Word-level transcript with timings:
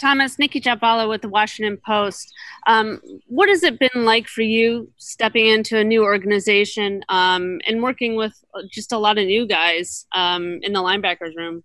Thomas, 0.00 0.38
Nicki 0.38 0.60
Jhabvala 0.60 1.08
with 1.08 1.20
the 1.20 1.28
Washington 1.28 1.78
Post. 1.84 2.32
Um, 2.66 3.00
what 3.26 3.48
has 3.48 3.62
it 3.62 3.78
been 3.78 4.04
like 4.04 4.26
for 4.26 4.42
you 4.42 4.90
stepping 4.96 5.46
into 5.46 5.78
a 5.78 5.84
new 5.84 6.02
organization 6.02 7.04
um, 7.10 7.60
and 7.66 7.82
working 7.82 8.16
with 8.16 8.32
just 8.70 8.92
a 8.92 8.98
lot 8.98 9.18
of 9.18 9.26
new 9.26 9.46
guys 9.46 10.06
um, 10.12 10.58
in 10.62 10.72
the 10.72 10.80
linebackers 10.80 11.36
room? 11.36 11.62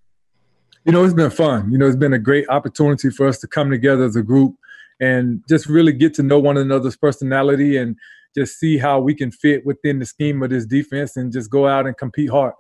You 0.84 0.92
know, 0.92 1.04
it's 1.04 1.14
been 1.14 1.32
fun. 1.32 1.72
You 1.72 1.78
know, 1.78 1.88
it's 1.88 1.96
been 1.96 2.14
a 2.14 2.20
great 2.20 2.48
opportunity 2.50 3.10
for 3.10 3.28
us 3.28 3.40
to 3.40 3.48
come 3.48 3.72
together 3.72 4.04
as 4.04 4.16
a 4.18 4.22
group 4.22 4.56
and 5.00 5.42
just 5.50 5.68
really 5.68 5.94
get 5.94 6.14
to 6.16 6.24
know 6.24 6.38
one 6.38 6.58
another's 6.58 6.98
personality 6.98 7.78
and 7.78 7.96
just 8.36 8.60
see 8.60 8.78
how 8.78 9.00
we 9.00 9.16
can 9.16 9.32
fit 9.32 9.66
within 9.66 10.00
the 10.00 10.06
scheme 10.06 10.44
of 10.44 10.50
this 10.50 10.66
defense 10.66 11.16
and 11.16 11.32
just 11.32 11.50
go 11.50 11.68
out 11.68 11.88
and 11.88 11.98
compete 11.98 12.30
hard. 12.30 12.54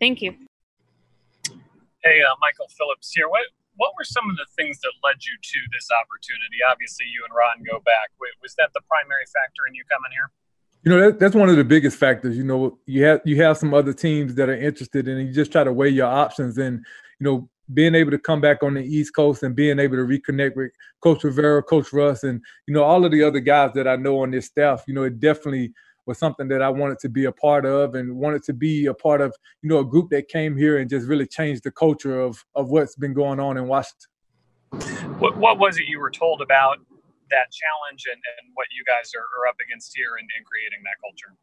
Thank 0.00 0.22
you. 0.22 0.34
Hey, 2.04 2.22
uh, 2.22 2.34
Michael 2.40 2.68
Phillips 2.78 3.12
here. 3.12 3.28
What 3.28 3.42
what 3.78 3.94
were 3.96 4.04
some 4.04 4.28
of 4.28 4.36
the 4.36 4.46
things 4.58 4.78
that 4.82 4.92
led 5.02 5.22
you 5.22 5.34
to 5.40 5.58
this 5.72 5.88
opportunity? 5.94 6.58
Obviously, 6.66 7.06
you 7.06 7.22
and 7.24 7.32
Ron 7.32 7.62
go 7.64 7.80
back. 7.80 8.10
Was 8.42 8.54
that 8.58 8.70
the 8.74 8.82
primary 8.86 9.24
factor 9.32 9.64
in 9.66 9.74
you 9.74 9.86
coming 9.88 10.12
here? 10.12 10.30
You 10.84 10.90
know, 10.92 11.00
that, 11.06 11.18
that's 11.18 11.34
one 11.34 11.48
of 11.48 11.56
the 11.56 11.64
biggest 11.64 11.96
factors. 11.96 12.36
You 12.36 12.44
know, 12.44 12.78
you 12.86 13.04
have 13.04 13.22
you 13.24 13.40
have 13.42 13.56
some 13.56 13.72
other 13.72 13.92
teams 13.92 14.34
that 14.34 14.48
are 14.48 14.60
interested, 14.60 15.08
and 15.08 15.26
you 15.26 15.32
just 15.32 15.50
try 15.50 15.64
to 15.64 15.72
weigh 15.72 15.90
your 15.90 16.06
options. 16.06 16.58
And 16.58 16.84
you 17.18 17.24
know, 17.24 17.48
being 17.72 17.94
able 17.94 18.10
to 18.10 18.18
come 18.18 18.40
back 18.40 18.62
on 18.62 18.74
the 18.74 18.82
East 18.84 19.14
Coast 19.14 19.42
and 19.42 19.54
being 19.54 19.78
able 19.78 19.96
to 19.96 20.04
reconnect 20.04 20.56
with 20.56 20.70
Coach 21.00 21.22
Rivera, 21.24 21.62
Coach 21.62 21.92
Russ, 21.92 22.24
and 22.24 22.40
you 22.66 22.74
know 22.74 22.82
all 22.82 23.04
of 23.04 23.12
the 23.12 23.22
other 23.22 23.40
guys 23.40 23.72
that 23.74 23.86
I 23.86 23.96
know 23.96 24.22
on 24.22 24.30
this 24.30 24.46
staff. 24.46 24.84
You 24.86 24.94
know, 24.94 25.04
it 25.04 25.20
definitely 25.20 25.72
was 26.08 26.18
something 26.18 26.48
that 26.48 26.62
I 26.62 26.70
wanted 26.70 26.98
to 27.00 27.08
be 27.08 27.26
a 27.26 27.32
part 27.32 27.64
of 27.66 27.94
and 27.94 28.16
wanted 28.16 28.42
to 28.44 28.52
be 28.52 28.86
a 28.86 28.94
part 28.94 29.20
of, 29.20 29.36
you 29.62 29.68
know, 29.68 29.78
a 29.78 29.84
group 29.84 30.08
that 30.10 30.28
came 30.28 30.56
here 30.56 30.78
and 30.78 30.88
just 30.88 31.06
really 31.06 31.26
changed 31.26 31.62
the 31.62 31.70
culture 31.70 32.18
of 32.18 32.44
of 32.54 32.70
what's 32.70 32.96
been 32.96 33.12
going 33.12 33.38
on 33.38 33.58
in 33.58 33.68
Washington. 33.68 34.08
What, 35.18 35.36
what 35.36 35.58
was 35.58 35.78
it 35.78 35.84
you 35.86 36.00
were 36.00 36.10
told 36.10 36.40
about 36.40 36.78
that 37.30 37.52
challenge 37.52 38.04
and, 38.10 38.20
and 38.40 38.50
what 38.54 38.66
you 38.76 38.84
guys 38.84 39.12
are, 39.14 39.20
are 39.20 39.48
up 39.48 39.56
against 39.64 39.92
here 39.94 40.16
in, 40.18 40.24
in 40.36 40.44
creating 40.44 40.80
that 40.84 40.96
culture? 41.00 41.36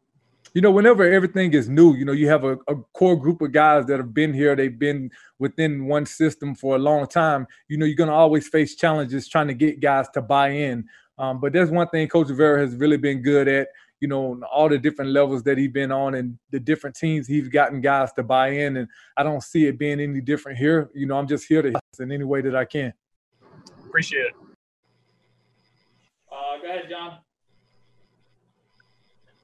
you 0.54 0.62
know, 0.62 0.70
whenever 0.70 1.04
everything 1.04 1.52
is 1.52 1.68
new, 1.68 1.94
you 1.94 2.06
know, 2.06 2.12
you 2.12 2.28
have 2.28 2.44
a, 2.44 2.56
a, 2.66 2.76
core 2.94 3.14
group 3.14 3.42
of 3.42 3.52
guys 3.52 3.84
that 3.84 3.98
have 3.98 4.14
been 4.14 4.32
here, 4.32 4.56
they've 4.56 4.78
been 4.78 5.10
within 5.38 5.84
one 5.84 6.06
system 6.06 6.54
for 6.54 6.76
a 6.76 6.78
long 6.78 7.06
time. 7.06 7.46
You 7.68 7.76
know, 7.76 7.84
you're 7.84 7.94
going 7.94 8.08
to 8.08 8.14
always 8.14 8.48
face 8.48 8.74
challenges 8.74 9.28
trying 9.28 9.48
to 9.48 9.54
get 9.54 9.80
guys 9.80 10.08
to 10.14 10.22
buy 10.22 10.48
in. 10.48 10.88
Um, 11.18 11.40
but 11.40 11.52
there's 11.52 11.70
one 11.70 11.88
thing 11.88 12.08
Coach 12.08 12.28
Rivera 12.28 12.60
has 12.60 12.74
really 12.74 12.96
been 12.96 13.20
good 13.20 13.48
at 13.48 13.68
you 14.00 14.08
know, 14.08 14.40
all 14.52 14.68
the 14.68 14.78
different 14.78 15.10
levels 15.10 15.42
that 15.44 15.58
he's 15.58 15.70
been 15.70 15.90
on 15.90 16.14
and 16.14 16.38
the 16.50 16.60
different 16.60 16.96
teams 16.96 17.26
he's 17.26 17.48
gotten 17.48 17.80
guys 17.80 18.12
to 18.14 18.22
buy 18.22 18.48
in. 18.48 18.76
And 18.76 18.88
I 19.16 19.22
don't 19.22 19.42
see 19.42 19.66
it 19.66 19.78
being 19.78 20.00
any 20.00 20.20
different 20.20 20.58
here. 20.58 20.90
You 20.94 21.06
know, 21.06 21.16
I'm 21.16 21.26
just 21.26 21.46
here 21.46 21.62
to 21.62 21.70
help 21.70 21.82
in 21.98 22.12
any 22.12 22.24
way 22.24 22.42
that 22.42 22.54
I 22.54 22.64
can. 22.64 22.92
Appreciate 23.86 24.26
it. 24.26 24.32
Uh, 26.30 26.58
go 26.60 26.68
ahead, 26.68 26.86
John. 26.90 27.18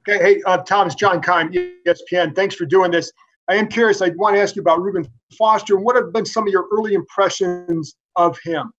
Okay, 0.08 0.22
hey, 0.22 0.42
uh, 0.46 0.58
Thomas, 0.58 0.94
John 0.94 1.22
Keim, 1.22 1.52
ESPN. 1.52 2.34
Thanks 2.34 2.56
for 2.56 2.66
doing 2.66 2.90
this. 2.90 3.12
I 3.48 3.54
am 3.54 3.68
curious. 3.68 4.02
I 4.02 4.10
want 4.10 4.36
to 4.36 4.42
ask 4.42 4.56
you 4.56 4.62
about 4.62 4.82
Reuben 4.82 5.06
Foster. 5.38 5.78
What 5.78 5.96
have 5.96 6.12
been 6.12 6.26
some 6.26 6.46
of 6.46 6.52
your 6.52 6.66
early 6.72 6.94
impressions 6.94 7.94
of 8.16 8.36
him? 8.44 8.72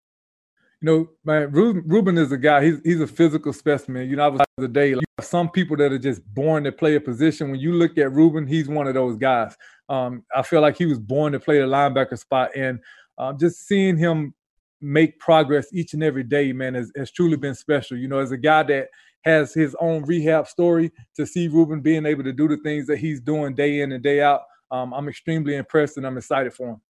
You 0.83 0.89
know, 0.89 1.09
man, 1.23 1.49
Reuben, 1.49 2.17
is 2.17 2.33
a 2.33 2.37
guy. 2.37 2.65
He's 2.65 2.81
he's 2.83 2.99
a 2.99 3.07
physical 3.07 3.53
specimen. 3.53 4.09
You 4.09 4.17
know, 4.17 4.25
I 4.25 4.27
was 4.27 4.41
the 4.57 4.67
day. 4.67 4.93
Like, 4.93 5.05
some 5.21 5.49
people 5.49 5.77
that 5.77 5.93
are 5.93 5.97
just 5.97 6.21
born 6.33 6.65
to 6.65 6.73
play 6.73 6.95
a 6.95 6.99
position. 6.99 7.51
When 7.51 7.59
you 7.61 7.71
look 7.71 7.97
at 7.97 8.11
Reuben, 8.11 8.45
he's 8.45 8.67
one 8.67 8.87
of 8.87 8.93
those 8.93 9.15
guys. 9.15 9.55
Um, 9.87 10.25
I 10.35 10.41
feel 10.41 10.59
like 10.59 10.77
he 10.77 10.85
was 10.85 10.99
born 10.99 11.31
to 11.31 11.39
play 11.39 11.59
the 11.59 11.67
linebacker 11.67 12.19
spot, 12.19 12.49
and 12.53 12.79
um, 13.17 13.39
just 13.39 13.65
seeing 13.65 13.95
him 13.95 14.33
make 14.81 15.17
progress 15.19 15.67
each 15.71 15.93
and 15.93 16.03
every 16.03 16.23
day, 16.23 16.51
man, 16.51 16.73
has, 16.73 16.91
has 16.97 17.11
truly 17.11 17.37
been 17.37 17.55
special. 17.55 17.95
You 17.95 18.09
know, 18.09 18.19
as 18.19 18.33
a 18.33 18.37
guy 18.37 18.63
that 18.63 18.89
has 19.23 19.53
his 19.53 19.77
own 19.79 20.03
rehab 20.03 20.49
story, 20.49 20.91
to 21.15 21.25
see 21.25 21.47
Reuben 21.47 21.79
being 21.79 22.05
able 22.05 22.25
to 22.25 22.33
do 22.33 22.49
the 22.49 22.57
things 22.57 22.87
that 22.87 22.97
he's 22.97 23.21
doing 23.21 23.55
day 23.55 23.79
in 23.79 23.93
and 23.93 24.03
day 24.03 24.19
out, 24.21 24.41
um, 24.69 24.93
I'm 24.93 25.07
extremely 25.07 25.55
impressed, 25.55 25.95
and 25.95 26.05
I'm 26.05 26.17
excited 26.17 26.53
for 26.53 26.71
him. 26.71 26.81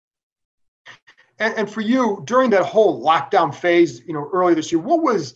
And, 1.39 1.53
and 1.57 1.69
for 1.69 1.81
you, 1.81 2.21
during 2.25 2.49
that 2.51 2.63
whole 2.63 3.03
lockdown 3.03 3.53
phase, 3.53 4.01
you 4.05 4.13
know, 4.13 4.29
early 4.31 4.53
this 4.53 4.71
year, 4.71 4.81
what 4.81 5.01
was 5.01 5.33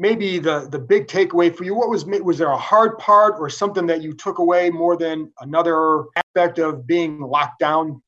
maybe 0.00 0.38
the 0.38 0.66
the 0.70 0.78
big 0.78 1.06
takeaway 1.06 1.54
for 1.54 1.64
you? 1.64 1.74
What 1.74 1.88
was 1.88 2.04
was 2.04 2.38
there 2.38 2.50
a 2.50 2.56
hard 2.56 2.98
part 2.98 3.36
or 3.38 3.48
something 3.48 3.86
that 3.86 4.02
you 4.02 4.12
took 4.12 4.38
away 4.38 4.70
more 4.70 4.96
than 4.96 5.32
another 5.40 6.04
aspect 6.16 6.58
of 6.58 6.86
being 6.86 7.20
locked 7.20 7.60
down? 7.60 8.02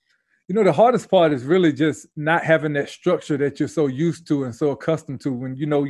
You 0.49 0.55
know, 0.57 0.65
the 0.65 0.73
hardest 0.73 1.11
part 1.11 1.33
is 1.33 1.45
really 1.45 1.73
just 1.73 2.07
not 2.17 2.45
having 2.45 2.73
that 2.75 2.89
structure 2.89 3.37
that 3.39 3.61
you're 3.61 3.69
so 3.69 3.87
used 3.87 4.27
to 4.29 4.45
and 4.45 4.55
so 4.55 4.71
accustomed 4.71 5.21
to. 5.23 5.33
When 5.33 5.57
you 5.57 5.67
know, 5.67 5.87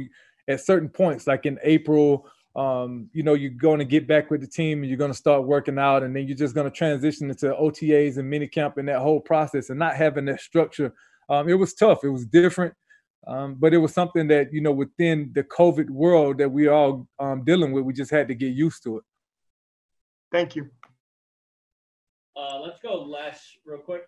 at 0.49 0.61
certain 0.61 0.89
points, 0.89 1.27
like 1.27 1.47
in 1.47 1.59
April, 1.63 2.29
um, 2.55 3.09
you 3.13 3.23
know, 3.23 3.35
you're 3.35 3.51
going 3.51 3.79
to 3.79 3.85
get 3.85 4.07
back 4.07 4.31
with 4.31 4.41
the 4.41 4.47
team 4.47 4.81
and 4.83 4.89
you're 4.89 4.99
going 4.99 5.11
to 5.11 5.17
start 5.17 5.45
working 5.45 5.79
out, 5.79 6.03
and 6.03 6.15
then 6.15 6.27
you're 6.29 6.37
just 6.37 6.55
going 6.55 6.71
to 6.71 6.77
transition 6.77 7.31
into 7.31 7.47
OTAs 7.47 8.19
and 8.19 8.33
minicamp 8.33 8.77
and 8.77 8.89
that 8.89 9.01
whole 9.01 9.21
process, 9.21 9.71
and 9.71 9.79
not 9.79 9.97
having 9.97 10.27
that 10.27 10.41
structure 10.41 10.93
um, 11.29 11.49
it 11.49 11.55
was 11.55 11.75
tough. 11.75 12.05
It 12.05 12.09
was 12.11 12.27
different, 12.27 12.75
um, 13.27 13.57
but 13.59 13.75
it 13.75 13.79
was 13.79 13.93
something 13.93 14.29
that 14.29 14.53
you 14.53 14.61
know 14.61 14.73
within 14.73 15.31
the 15.35 15.45
COVID 15.45 15.91
world 15.91 16.39
that 16.39 16.51
we 16.51 16.69
all 16.69 17.07
um, 17.19 17.45
dealing 17.45 17.73
with. 17.73 17.85
We 17.85 17.93
just 17.93 18.11
had 18.11 18.29
to 18.29 18.35
get 18.35 18.53
used 18.53 18.83
to 18.85 18.99
it. 18.99 19.05
Thank 20.31 20.57
you. 20.57 20.71
Uh, 22.37 22.61
let's 22.61 22.81
go, 22.81 23.03
Les, 23.03 23.39
real 23.67 23.79
quick. 23.79 24.03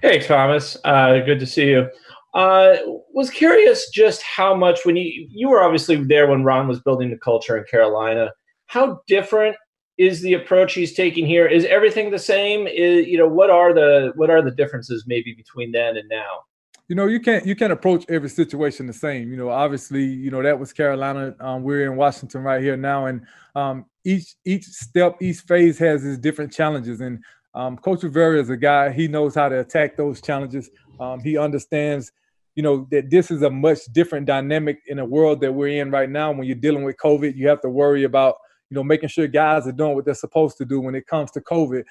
Hey, 0.00 0.20
Thomas. 0.20 0.76
Uh, 0.84 1.18
good 1.20 1.40
to 1.40 1.46
see 1.46 1.70
you. 1.70 1.88
Uh, 2.34 2.76
was 3.12 3.28
curious 3.28 3.90
just 3.90 4.22
how 4.22 4.54
much 4.54 4.80
when 4.84 4.96
you 4.96 5.28
you 5.30 5.48
were 5.50 5.62
obviously 5.62 5.96
there 5.96 6.28
when 6.28 6.44
Ron 6.44 6.66
was 6.66 6.80
building 6.80 7.10
the 7.10 7.18
culture 7.18 7.58
in 7.58 7.64
Carolina. 7.64 8.30
How 8.66 9.02
different 9.06 9.56
is 9.98 10.22
the 10.22 10.34
approach 10.34 10.74
he's 10.74 10.94
taking 10.94 11.26
here 11.26 11.46
is 11.46 11.64
everything 11.66 12.10
the 12.10 12.18
same? 12.18 12.66
Is 12.66 13.06
you 13.06 13.18
know 13.18 13.28
what 13.28 13.50
are 13.50 13.74
the 13.74 14.12
what 14.16 14.30
are 14.30 14.42
the 14.42 14.50
differences 14.50 15.04
maybe 15.06 15.34
between 15.34 15.72
then 15.72 15.96
and 15.96 16.08
now? 16.08 16.44
You 16.88 16.96
know 16.96 17.06
you 17.06 17.20
can't 17.20 17.46
you 17.46 17.54
can't 17.54 17.72
approach 17.72 18.04
every 18.08 18.28
situation 18.28 18.86
the 18.86 18.92
same. 18.92 19.30
You 19.30 19.36
know 19.36 19.50
obviously 19.50 20.04
you 20.04 20.30
know 20.30 20.42
that 20.42 20.58
was 20.58 20.72
carolina 20.72 21.34
um, 21.40 21.62
we're 21.62 21.90
in 21.90 21.96
washington 21.96 22.42
right 22.42 22.62
here 22.62 22.76
now 22.76 23.06
and 23.06 23.26
um, 23.54 23.86
each 24.04 24.34
each 24.44 24.64
step 24.64 25.16
each 25.20 25.40
phase 25.40 25.78
has 25.78 26.04
its 26.04 26.18
different 26.18 26.52
challenges 26.52 27.00
and 27.00 27.22
um, 27.54 27.76
coach 27.76 28.02
rivera 28.02 28.40
is 28.40 28.48
a 28.48 28.56
guy 28.56 28.90
he 28.90 29.08
knows 29.08 29.34
how 29.34 29.48
to 29.48 29.60
attack 29.60 29.96
those 29.96 30.20
challenges. 30.20 30.70
Um, 30.98 31.20
he 31.20 31.36
understands 31.36 32.12
you 32.54 32.62
know 32.62 32.86
that 32.90 33.10
this 33.10 33.30
is 33.30 33.42
a 33.42 33.50
much 33.50 33.80
different 33.92 34.26
dynamic 34.26 34.80
in 34.86 34.98
a 34.98 35.04
world 35.04 35.40
that 35.42 35.52
we're 35.52 35.80
in 35.80 35.90
right 35.90 36.08
now. 36.08 36.32
When 36.32 36.46
you're 36.46 36.56
dealing 36.56 36.84
with 36.84 36.96
covid 36.96 37.36
you 37.36 37.46
have 37.48 37.60
to 37.60 37.68
worry 37.68 38.04
about 38.04 38.36
you 38.72 38.76
know, 38.76 38.82
making 38.82 39.10
sure 39.10 39.26
guys 39.26 39.66
are 39.66 39.72
doing 39.72 39.94
what 39.94 40.06
they're 40.06 40.14
supposed 40.14 40.56
to 40.56 40.64
do 40.64 40.80
when 40.80 40.94
it 40.94 41.06
comes 41.06 41.30
to 41.32 41.42
COVID, 41.42 41.84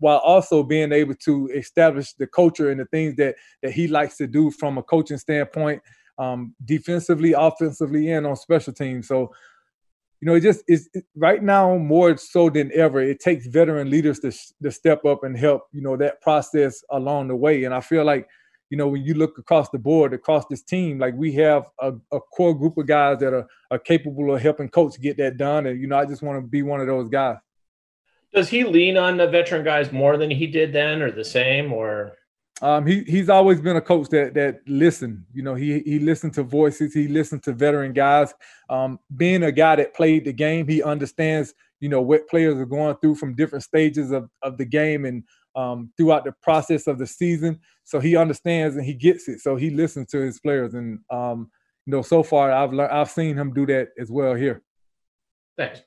while 0.00 0.18
also 0.18 0.62
being 0.62 0.92
able 0.92 1.14
to 1.14 1.48
establish 1.48 2.12
the 2.12 2.26
culture 2.26 2.70
and 2.70 2.78
the 2.78 2.84
things 2.84 3.16
that 3.16 3.36
that 3.62 3.72
he 3.72 3.88
likes 3.88 4.18
to 4.18 4.26
do 4.26 4.50
from 4.50 4.76
a 4.76 4.82
coaching 4.82 5.16
standpoint, 5.16 5.80
um, 6.18 6.54
defensively, 6.66 7.32
offensively, 7.32 8.12
and 8.12 8.26
on 8.26 8.36
special 8.36 8.74
teams. 8.74 9.08
So, 9.08 9.32
you 10.20 10.26
know, 10.26 10.34
it 10.34 10.42
just 10.42 10.62
is 10.68 10.90
right 11.16 11.42
now 11.42 11.78
more 11.78 12.14
so 12.18 12.50
than 12.50 12.70
ever. 12.74 13.00
It 13.00 13.20
takes 13.20 13.46
veteran 13.46 13.88
leaders 13.88 14.18
to 14.20 14.30
to 14.62 14.70
step 14.70 15.06
up 15.06 15.24
and 15.24 15.38
help, 15.38 15.62
you 15.72 15.80
know, 15.80 15.96
that 15.96 16.20
process 16.20 16.84
along 16.90 17.28
the 17.28 17.36
way. 17.36 17.64
And 17.64 17.72
I 17.72 17.80
feel 17.80 18.04
like 18.04 18.28
you 18.70 18.76
know, 18.76 18.88
when 18.88 19.04
you 19.04 19.14
look 19.14 19.38
across 19.38 19.68
the 19.70 19.78
board, 19.78 20.12
across 20.12 20.44
this 20.50 20.62
team, 20.62 20.98
like 20.98 21.14
we 21.14 21.32
have 21.32 21.64
a, 21.80 21.92
a 22.12 22.20
core 22.20 22.54
group 22.54 22.76
of 22.78 22.86
guys 22.86 23.18
that 23.20 23.32
are, 23.32 23.46
are 23.70 23.78
capable 23.78 24.34
of 24.34 24.42
helping 24.42 24.68
coach 24.68 25.00
get 25.00 25.16
that 25.18 25.36
done. 25.36 25.66
And, 25.66 25.80
you 25.80 25.86
know, 25.86 25.98
I 25.98 26.04
just 26.04 26.22
want 26.22 26.42
to 26.42 26.46
be 26.46 26.62
one 26.62 26.80
of 26.80 26.86
those 26.86 27.08
guys. 27.08 27.36
Does 28.34 28.48
he 28.48 28.64
lean 28.64 28.96
on 28.96 29.16
the 29.16 29.28
veteran 29.28 29.64
guys 29.64 29.92
more 29.92 30.16
than 30.16 30.30
he 30.30 30.46
did 30.46 30.72
then 30.72 31.00
or 31.00 31.10
the 31.10 31.24
same 31.24 31.72
or? 31.72 32.12
Um, 32.62 32.86
he 32.86 33.02
he's 33.04 33.28
always 33.28 33.60
been 33.60 33.76
a 33.76 33.82
coach 33.82 34.08
that 34.08 34.32
that 34.34 34.60
listen. 34.66 35.26
You 35.32 35.42
know, 35.42 35.54
he 35.54 35.80
he 35.80 35.98
listened 35.98 36.32
to 36.34 36.42
voices. 36.42 36.94
He 36.94 37.06
listened 37.06 37.42
to 37.44 37.52
veteran 37.52 37.92
guys. 37.92 38.32
Um, 38.70 38.98
being 39.14 39.42
a 39.42 39.52
guy 39.52 39.76
that 39.76 39.94
played 39.94 40.24
the 40.24 40.32
game, 40.32 40.66
he 40.66 40.82
understands. 40.82 41.54
You 41.80 41.90
know 41.90 42.00
what 42.00 42.28
players 42.28 42.56
are 42.56 42.64
going 42.64 42.96
through 42.96 43.16
from 43.16 43.34
different 43.34 43.62
stages 43.62 44.10
of 44.10 44.30
of 44.40 44.56
the 44.56 44.64
game 44.64 45.04
and 45.04 45.24
um, 45.56 45.90
throughout 45.96 46.24
the 46.24 46.32
process 46.42 46.86
of 46.86 46.98
the 46.98 47.06
season. 47.06 47.58
So 47.84 47.98
he 47.98 48.16
understands 48.16 48.76
and 48.76 48.84
he 48.84 48.94
gets 48.94 49.28
it. 49.28 49.40
So 49.40 49.56
he 49.56 49.70
listens 49.70 50.10
to 50.10 50.18
his 50.18 50.38
players, 50.38 50.74
and 50.74 51.00
um, 51.10 51.50
you 51.86 51.92
know, 51.92 52.02
so 52.02 52.22
far 52.22 52.52
I've 52.52 52.72
learned, 52.72 52.92
I've 52.92 53.10
seen 53.10 53.36
him 53.36 53.52
do 53.52 53.66
that 53.66 53.88
as 53.98 54.10
well 54.10 54.34
here. 54.34 54.62
Thanks. 55.56 55.82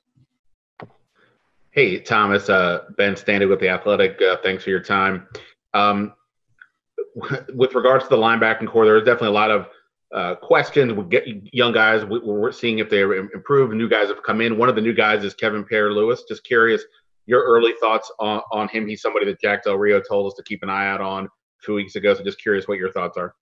Hey, 1.71 1.99
Thomas, 1.99 2.49
uh, 2.49 2.85
Ben 2.97 3.13
Standig 3.13 3.47
with 3.47 3.59
the 3.59 3.69
Athletic. 3.69 4.19
Uh, 4.21 4.37
thanks 4.41 4.63
for 4.63 4.71
your 4.71 4.81
time. 4.81 5.27
Um, 5.73 6.13
with 7.53 7.75
regards 7.75 8.05
to 8.05 8.09
the 8.09 8.17
linebacking 8.17 8.67
core, 8.67 8.85
there's 8.85 9.03
definitely 9.03 9.27
a 9.27 9.31
lot 9.31 9.51
of 9.51 9.67
uh, 10.13 10.35
questions. 10.35 10.93
We 10.93 11.03
get 11.05 11.25
young 11.53 11.71
guys. 11.71 12.03
We, 12.05 12.19
are 12.27 12.51
seeing 12.51 12.79
if 12.79 12.89
they're 12.89 13.13
improved. 13.13 13.75
New 13.75 13.87
guys 13.87 14.07
have 14.07 14.23
come 14.23 14.41
in. 14.41 14.57
One 14.57 14.69
of 14.69 14.75
the 14.75 14.81
new 14.81 14.93
guys 14.93 15.23
is 15.23 15.35
Kevin 15.35 15.63
Pierre-Louis. 15.63 16.23
Just 16.27 16.43
curious 16.43 16.83
your 17.29 17.43
early 17.43 17.73
thoughts 17.79 18.11
on, 18.19 18.41
on 18.51 18.67
him. 18.69 18.87
He's 18.87 19.03
somebody 19.03 19.27
that 19.27 19.39
Jack 19.39 19.63
Del 19.63 19.77
Rio 19.77 20.01
told 20.01 20.25
us 20.25 20.33
to 20.33 20.43
keep 20.43 20.63
an 20.63 20.69
eye 20.69 20.87
out 20.87 20.99
on 20.99 21.29
two 21.63 21.75
weeks 21.75 21.95
ago. 21.95 22.15
So 22.15 22.23
just 22.23 22.41
curious 22.41 22.67
what 22.67 22.79
your 22.79 22.91
thoughts 22.91 23.17
are. 23.17 23.35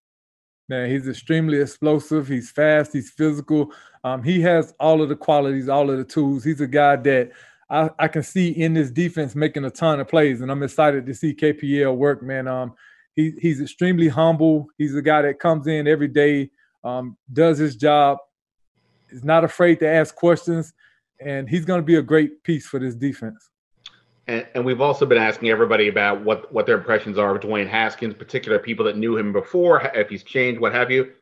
Man, 0.68 0.90
he's 0.90 1.08
extremely 1.08 1.62
explosive. 1.62 2.28
He's 2.28 2.52
fast. 2.52 2.92
He's 2.92 3.10
physical. 3.10 3.72
Um, 4.04 4.24
he 4.24 4.42
has 4.42 4.74
all 4.78 5.02
of 5.02 5.08
the 5.08 5.16
qualities, 5.16 5.70
all 5.70 5.90
of 5.90 5.98
the 5.98 6.04
tools. 6.04 6.44
He's 6.44 6.60
a 6.60 6.68
guy 6.68 6.98
that 6.98 7.32
I, 7.70 7.90
I 7.98 8.08
can 8.10 8.24
see 8.24 8.50
in 8.50 8.74
this 8.74 8.92
defense 8.92 9.36
making 9.36 9.64
a 9.64 9.72
ton 9.72 10.02
of 10.02 10.10
plays, 10.10 10.42
and 10.42 10.52
I'm 10.52 10.64
excited 10.64 11.06
to 11.06 11.14
see 11.14 11.34
KPL 11.34 11.96
work, 11.96 12.22
man. 12.22 12.50
Um, 12.50 12.74
he, 13.16 13.36
he's 13.40 13.62
extremely 13.62 14.10
humble. 14.10 14.68
He's 14.78 14.96
a 14.96 15.02
guy 15.02 15.22
that 15.22 15.40
comes 15.40 15.66
in 15.68 15.88
every 15.88 16.10
day, 16.10 16.52
um, 16.84 17.16
does 17.32 17.58
his 17.58 17.78
job, 17.78 18.18
is 19.10 19.24
not 19.24 19.46
afraid 19.46 19.80
to 19.80 19.88
ask 19.88 20.14
questions, 20.14 20.74
and 21.22 21.48
he's 21.48 21.64
going 21.64 21.80
to 21.80 21.86
be 21.86 21.96
a 21.96 22.02
great 22.02 22.44
piece 22.44 22.68
for 22.68 22.80
this 22.80 22.94
defense. 22.94 23.50
And, 24.28 24.46
and, 24.56 24.66
we've 24.66 24.82
also 24.82 25.06
been 25.06 25.18
asking 25.18 25.50
everybody 25.50 25.88
about 25.88 26.22
what, 26.24 26.52
what 26.52 26.66
their 26.66 26.78
impressions 26.78 27.18
are 27.18 27.34
of 27.34 27.42
Dwayne 27.42 27.68
Haskins, 27.68 28.14
particular 28.14 28.60
people 28.60 28.84
that 28.86 28.98
knew 28.98 29.18
him 29.18 29.32
before, 29.32 29.82
if 29.96 30.10
he's 30.10 30.24
changed, 30.24 30.60
what 30.60 30.74
have 30.74 30.92
you. 30.92 31.14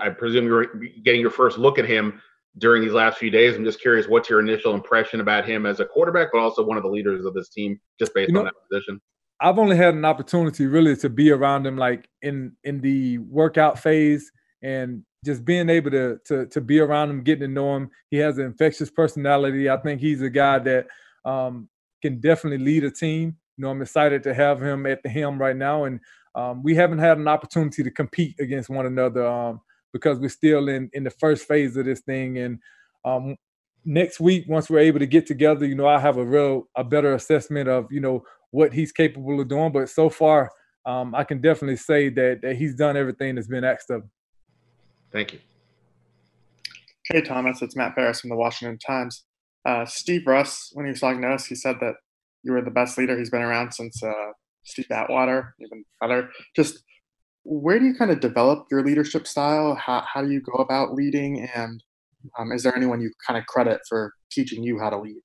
I 0.00 0.10
presume 0.10 0.46
you're 0.46 0.66
getting 1.04 1.20
your 1.20 1.30
first 1.30 1.58
look 1.58 1.78
at 1.78 1.86
him 1.86 2.20
during 2.58 2.82
these 2.82 2.92
last 2.92 3.18
few 3.18 3.30
days. 3.30 3.56
I'm 3.56 3.64
just 3.64 3.80
curious, 3.80 4.08
what's 4.08 4.28
your 4.28 4.40
initial 4.40 4.74
impression 4.74 5.20
about 5.20 5.46
him 5.46 5.64
as 5.64 5.80
a 5.80 5.84
quarterback, 5.84 6.28
but 6.32 6.40
also 6.40 6.64
one 6.64 6.76
of 6.76 6.82
the 6.82 6.88
leaders 6.88 7.24
of 7.24 7.34
this 7.34 7.48
team, 7.48 7.80
just 7.98 8.12
based 8.14 8.28
you 8.28 8.34
know, 8.34 8.40
on 8.40 8.46
that 8.46 8.54
position? 8.68 9.00
I've 9.40 9.58
only 9.58 9.76
had 9.76 9.94
an 9.94 10.04
opportunity 10.04 10.66
really 10.66 10.96
to 10.96 11.08
be 11.08 11.30
around 11.30 11.66
him, 11.66 11.78
like 11.78 12.08
in 12.20 12.52
in 12.64 12.80
the 12.80 13.18
workout 13.18 13.78
phase, 13.78 14.30
and 14.62 15.02
just 15.24 15.44
being 15.44 15.70
able 15.70 15.90
to 15.92 16.18
to 16.26 16.46
to 16.46 16.60
be 16.60 16.78
around 16.78 17.08
him, 17.08 17.22
getting 17.22 17.42
to 17.42 17.48
know 17.48 17.76
him. 17.76 17.90
He 18.10 18.18
has 18.18 18.36
an 18.36 18.44
infectious 18.44 18.90
personality. 18.90 19.70
I 19.70 19.78
think 19.78 20.00
he's 20.00 20.20
a 20.20 20.28
guy 20.28 20.58
that 20.58 20.88
um, 21.24 21.69
can 22.00 22.20
definitely 22.20 22.64
lead 22.64 22.84
a 22.84 22.90
team. 22.90 23.36
You 23.56 23.62
know, 23.62 23.70
I'm 23.70 23.82
excited 23.82 24.22
to 24.24 24.34
have 24.34 24.62
him 24.62 24.86
at 24.86 25.02
the 25.02 25.08
helm 25.08 25.38
right 25.38 25.56
now, 25.56 25.84
and 25.84 26.00
um, 26.34 26.62
we 26.62 26.74
haven't 26.74 26.98
had 26.98 27.18
an 27.18 27.28
opportunity 27.28 27.82
to 27.82 27.90
compete 27.90 28.36
against 28.38 28.70
one 28.70 28.86
another. 28.86 29.26
Um, 29.26 29.60
because 29.92 30.18
we're 30.18 30.28
still 30.28 30.68
in 30.68 30.90
in 30.92 31.04
the 31.04 31.10
first 31.10 31.46
phase 31.46 31.76
of 31.76 31.84
this 31.84 32.00
thing. 32.00 32.38
And 32.38 32.58
um, 33.04 33.36
next 33.84 34.20
week, 34.20 34.44
once 34.48 34.70
we're 34.70 34.80
able 34.80 34.98
to 34.98 35.06
get 35.06 35.26
together, 35.26 35.66
you 35.66 35.74
know, 35.74 35.86
I 35.86 35.98
have 35.98 36.16
a 36.16 36.24
real 36.24 36.68
a 36.76 36.84
better 36.84 37.14
assessment 37.14 37.68
of 37.68 37.90
you 37.90 38.00
know 38.00 38.24
what 38.50 38.72
he's 38.72 38.92
capable 38.92 39.40
of 39.40 39.48
doing. 39.48 39.72
But 39.72 39.88
so 39.88 40.08
far, 40.08 40.50
um, 40.86 41.14
I 41.14 41.24
can 41.24 41.40
definitely 41.40 41.76
say 41.76 42.08
that 42.10 42.40
that 42.42 42.56
he's 42.56 42.74
done 42.74 42.96
everything 42.96 43.34
that's 43.34 43.48
been 43.48 43.64
asked 43.64 43.90
of 43.90 44.02
him. 44.02 44.10
Thank 45.12 45.32
you. 45.32 45.40
Hey 47.06 47.22
Thomas, 47.22 47.60
it's 47.62 47.74
Matt 47.74 47.96
Paras 47.96 48.20
from 48.20 48.30
the 48.30 48.36
Washington 48.36 48.78
Times. 48.78 49.24
Uh, 49.64 49.84
Steve 49.84 50.26
Russ, 50.26 50.70
when 50.72 50.86
he 50.86 50.90
was 50.90 51.00
talking 51.00 51.22
to 51.22 51.28
us, 51.28 51.46
he 51.46 51.54
said 51.54 51.76
that 51.80 51.94
you 52.42 52.52
were 52.52 52.62
the 52.62 52.70
best 52.70 52.96
leader. 52.96 53.18
He's 53.18 53.30
been 53.30 53.42
around 53.42 53.72
since 53.72 54.02
uh, 54.02 54.32
Steve 54.64 54.86
Atwater, 54.90 55.54
even 55.60 55.84
better. 56.00 56.30
Just 56.56 56.82
where 57.44 57.78
do 57.78 57.86
you 57.86 57.94
kind 57.94 58.10
of 58.10 58.20
develop 58.20 58.66
your 58.70 58.84
leadership 58.84 59.26
style? 59.26 59.74
How, 59.74 60.04
how 60.12 60.22
do 60.22 60.30
you 60.30 60.40
go 60.40 60.52
about 60.52 60.94
leading? 60.94 61.48
And 61.54 61.82
um, 62.38 62.52
is 62.52 62.62
there 62.62 62.76
anyone 62.76 63.00
you 63.00 63.10
kind 63.26 63.38
of 63.38 63.46
credit 63.46 63.80
for 63.88 64.12
teaching 64.30 64.62
you 64.62 64.78
how 64.78 64.90
to 64.90 64.98
lead? 64.98 65.20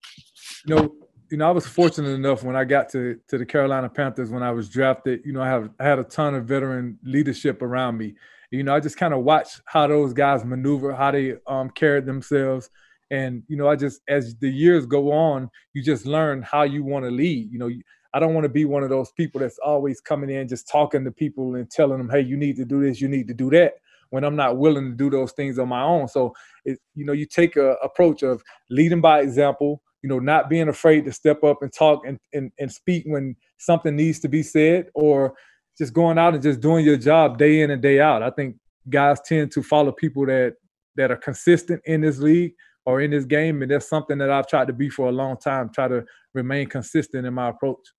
You 0.65 0.75
know, 0.75 0.95
you 1.31 1.37
know, 1.37 1.47
I 1.47 1.51
was 1.51 1.67
fortunate 1.67 2.09
enough 2.09 2.43
when 2.43 2.55
I 2.55 2.65
got 2.65 2.89
to 2.89 3.19
to 3.29 3.37
the 3.37 3.45
Carolina 3.45 3.89
Panthers 3.89 4.29
when 4.29 4.43
I 4.43 4.51
was 4.51 4.69
drafted. 4.69 5.21
You 5.25 5.33
know, 5.33 5.41
I 5.41 5.47
have 5.47 5.69
I 5.79 5.83
had 5.83 5.99
a 5.99 6.03
ton 6.03 6.35
of 6.35 6.45
veteran 6.45 6.99
leadership 7.03 7.61
around 7.61 7.97
me. 7.97 8.15
You 8.51 8.63
know, 8.63 8.75
I 8.75 8.79
just 8.79 8.97
kind 8.97 9.13
of 9.13 9.23
watched 9.23 9.61
how 9.65 9.87
those 9.87 10.13
guys 10.13 10.45
maneuver, 10.45 10.93
how 10.93 11.11
they 11.11 11.35
um, 11.47 11.69
carried 11.71 12.05
themselves, 12.05 12.69
and 13.11 13.43
you 13.47 13.57
know, 13.57 13.67
I 13.67 13.75
just 13.75 14.01
as 14.07 14.35
the 14.37 14.49
years 14.49 14.85
go 14.85 15.11
on, 15.11 15.49
you 15.73 15.83
just 15.83 16.05
learn 16.05 16.41
how 16.41 16.63
you 16.63 16.83
want 16.83 17.05
to 17.05 17.11
lead. 17.11 17.51
You 17.51 17.59
know, 17.59 17.69
I 18.13 18.19
don't 18.19 18.33
want 18.33 18.45
to 18.45 18.49
be 18.49 18.65
one 18.65 18.83
of 18.83 18.89
those 18.89 19.11
people 19.11 19.41
that's 19.41 19.59
always 19.59 20.01
coming 20.01 20.29
in 20.29 20.47
just 20.47 20.67
talking 20.67 21.03
to 21.03 21.11
people 21.11 21.55
and 21.55 21.69
telling 21.69 21.97
them, 21.97 22.09
"Hey, 22.09 22.21
you 22.21 22.37
need 22.37 22.55
to 22.57 22.65
do 22.65 22.81
this, 22.81 23.01
you 23.01 23.07
need 23.07 23.27
to 23.27 23.33
do 23.33 23.49
that." 23.51 23.73
When 24.11 24.23
I'm 24.23 24.35
not 24.35 24.57
willing 24.57 24.91
to 24.91 24.95
do 24.95 25.09
those 25.09 25.33
things 25.33 25.59
on 25.59 25.67
my 25.67 25.81
own, 25.81 26.07
so 26.07 26.33
it, 26.63 26.79
you 26.93 27.05
know, 27.05 27.13
you 27.13 27.25
take 27.25 27.57
a 27.57 27.71
approach 27.83 28.23
of 28.23 28.41
leading 28.69 29.01
by 29.01 29.21
example. 29.21 29.81
You 30.01 30.09
know, 30.09 30.19
not 30.19 30.49
being 30.49 30.67
afraid 30.69 31.05
to 31.05 31.11
step 31.11 31.43
up 31.43 31.63
and 31.63 31.73
talk 31.73 32.05
and, 32.05 32.19
and, 32.31 32.51
and 32.59 32.71
speak 32.71 33.05
when 33.07 33.35
something 33.57 33.95
needs 33.95 34.19
to 34.19 34.27
be 34.27 34.43
said, 34.43 34.89
or 34.93 35.33
just 35.77 35.93
going 35.93 36.19
out 36.19 36.35
and 36.35 36.43
just 36.43 36.61
doing 36.61 36.85
your 36.85 36.97
job 36.97 37.39
day 37.39 37.61
in 37.61 37.71
and 37.71 37.81
day 37.81 37.99
out. 37.99 38.21
I 38.21 38.29
think 38.29 38.55
guys 38.89 39.19
tend 39.21 39.51
to 39.51 39.63
follow 39.63 39.91
people 39.91 40.25
that 40.27 40.55
that 40.95 41.11
are 41.11 41.17
consistent 41.17 41.81
in 41.85 42.01
this 42.01 42.19
league 42.19 42.53
or 42.85 43.01
in 43.01 43.11
this 43.11 43.25
game, 43.25 43.61
and 43.61 43.71
that's 43.71 43.89
something 43.89 44.17
that 44.19 44.29
I've 44.29 44.47
tried 44.47 44.67
to 44.67 44.73
be 44.73 44.89
for 44.89 45.09
a 45.09 45.11
long 45.11 45.37
time. 45.37 45.69
Try 45.69 45.87
to 45.87 46.05
remain 46.33 46.67
consistent 46.67 47.25
in 47.25 47.33
my 47.33 47.49
approach. 47.49 47.91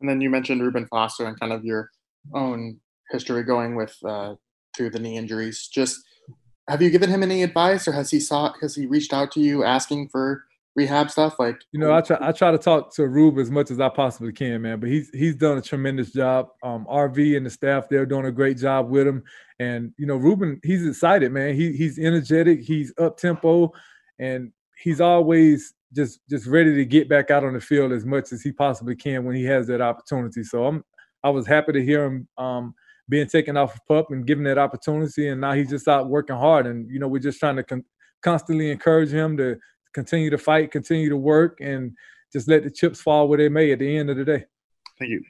And 0.00 0.08
then 0.08 0.20
you 0.20 0.30
mentioned 0.30 0.62
Reuben 0.62 0.86
Foster 0.86 1.26
and 1.26 1.38
kind 1.38 1.52
of 1.52 1.64
your 1.64 1.90
own 2.34 2.80
history 3.10 3.42
going 3.42 3.74
with 3.74 3.96
uh, 4.04 4.34
through 4.76 4.90
the 4.90 4.98
knee 4.98 5.16
injuries. 5.16 5.68
Just 5.72 6.00
have 6.68 6.80
you 6.80 6.90
given 6.90 7.10
him 7.10 7.22
any 7.22 7.42
advice, 7.42 7.86
or 7.86 7.92
has 7.92 8.10
he 8.10 8.20
sought 8.20 8.56
has 8.60 8.74
he 8.74 8.86
reached 8.86 9.12
out 9.12 9.32
to 9.32 9.40
you 9.40 9.64
asking 9.64 10.08
for 10.08 10.44
rehab 10.76 11.10
stuff? 11.10 11.38
Like 11.38 11.60
you 11.72 11.80
know, 11.80 11.92
I 11.92 12.00
try 12.00 12.18
I 12.20 12.32
try 12.32 12.50
to 12.52 12.58
talk 12.58 12.94
to 12.94 13.08
Rube 13.08 13.38
as 13.38 13.50
much 13.50 13.70
as 13.70 13.80
I 13.80 13.88
possibly 13.88 14.32
can, 14.32 14.62
man. 14.62 14.80
But 14.80 14.88
he's 14.88 15.10
he's 15.10 15.34
done 15.34 15.58
a 15.58 15.62
tremendous 15.62 16.12
job. 16.12 16.48
Um, 16.62 16.86
RV 16.88 17.36
and 17.36 17.44
the 17.44 17.50
staff 17.50 17.88
they're 17.88 18.06
doing 18.06 18.26
a 18.26 18.32
great 18.32 18.56
job 18.56 18.88
with 18.88 19.06
him. 19.06 19.24
And 19.58 19.92
you 19.98 20.06
know, 20.06 20.16
Reuben, 20.16 20.60
he's 20.62 20.86
excited, 20.86 21.32
man. 21.32 21.54
He 21.54 21.72
he's 21.72 21.98
energetic. 21.98 22.62
He's 22.62 22.92
up 22.98 23.18
tempo, 23.18 23.72
and 24.20 24.52
he's 24.76 25.00
always 25.00 25.74
just 25.92 26.20
just 26.28 26.46
ready 26.46 26.76
to 26.76 26.84
get 26.84 27.08
back 27.08 27.30
out 27.30 27.42
on 27.42 27.54
the 27.54 27.60
field 27.60 27.90
as 27.90 28.06
much 28.06 28.32
as 28.32 28.42
he 28.42 28.52
possibly 28.52 28.94
can 28.94 29.24
when 29.24 29.34
he 29.34 29.44
has 29.44 29.66
that 29.66 29.80
opportunity. 29.80 30.44
So 30.44 30.66
I'm 30.66 30.84
I 31.24 31.30
was 31.30 31.46
happy 31.46 31.72
to 31.72 31.84
hear 31.84 32.04
him 32.04 32.28
um, 32.38 32.74
being 33.08 33.26
taken 33.26 33.56
off 33.56 33.74
of 33.74 33.80
pup 33.88 34.10
and 34.10 34.26
given 34.26 34.44
that 34.44 34.58
opportunity, 34.58 35.28
and 35.28 35.40
now 35.40 35.52
he's 35.52 35.70
just 35.70 35.88
out 35.88 36.08
working 36.08 36.36
hard. 36.36 36.66
And 36.66 36.88
you 36.88 37.00
know 37.00 37.08
we're 37.08 37.18
just 37.18 37.40
trying 37.40 37.56
to 37.56 37.64
con- 37.64 37.84
constantly 38.22 38.70
encourage 38.70 39.10
him 39.10 39.36
to 39.38 39.56
continue 39.92 40.30
to 40.30 40.38
fight, 40.38 40.70
continue 40.70 41.08
to 41.08 41.16
work, 41.16 41.58
and 41.60 41.92
just 42.32 42.46
let 42.46 42.62
the 42.62 42.70
chips 42.70 43.00
fall 43.00 43.26
where 43.26 43.38
they 43.38 43.48
may 43.48 43.72
at 43.72 43.80
the 43.80 43.96
end 43.96 44.10
of 44.10 44.16
the 44.16 44.24
day. 44.24 44.44
Thank 44.98 45.10
you. 45.10 45.24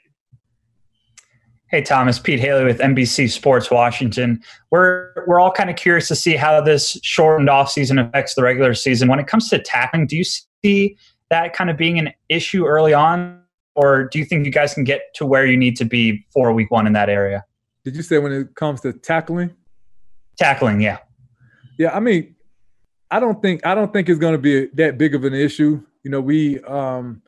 Hey 1.71 1.83
Thomas, 1.83 2.19
Pete 2.19 2.41
Hailey 2.41 2.65
with 2.65 2.81
NBC 2.81 3.31
Sports 3.31 3.71
Washington. 3.71 4.43
We're 4.73 5.13
we're 5.29 5.39
all 5.39 5.53
kind 5.53 5.71
of 5.71 5.77
curious 5.77 6.09
to 6.09 6.17
see 6.17 6.35
how 6.35 6.61
this 6.61 6.99
shortened 7.05 7.49
offseason 7.49 8.05
affects 8.05 8.35
the 8.35 8.43
regular 8.43 8.75
season. 8.75 9.09
When 9.09 9.21
it 9.21 9.29
comes 9.29 9.49
to 9.51 9.61
tackling, 9.61 10.09
do 10.09 10.17
you 10.17 10.25
see 10.25 10.97
that 11.29 11.53
kind 11.53 11.71
of 11.71 11.77
being 11.77 12.01
an 12.01 12.13
issue 12.29 12.67
early 12.67 12.93
on, 12.93 13.41
or 13.77 14.09
do 14.09 14.19
you 14.19 14.25
think 14.25 14.47
you 14.47 14.51
guys 14.51 14.75
can 14.75 14.83
get 14.83 15.15
to 15.15 15.25
where 15.25 15.47
you 15.47 15.57
need 15.57 15.77
to 15.77 15.85
be 15.85 16.27
for 16.33 16.53
week 16.53 16.73
one 16.73 16.89
in 16.89 16.93
that 16.95 17.09
area? 17.09 17.45
Did 17.85 17.95
you 17.95 18.03
say 18.03 18.19
when 18.19 18.33
it 18.33 18.57
comes 18.57 18.81
to 18.81 18.93
tackling? 18.93 19.53
Tackling, 20.39 20.81
yeah. 20.81 20.99
Yeah, 21.79 21.95
I 21.95 22.01
mean, 22.01 22.35
I 23.13 23.21
don't 23.21 23.41
think 23.41 23.65
I 23.65 23.77
don't 23.77 23.93
think 23.93 24.09
it's 24.09 24.19
going 24.19 24.35
to 24.35 24.39
be 24.39 24.67
that 24.75 24.99
big 24.99 25.15
of 25.15 25.23
an 25.23 25.35
issue. 25.35 25.81
You 26.03 26.11
know, 26.11 26.21
we 26.21 26.59
um 26.65 27.23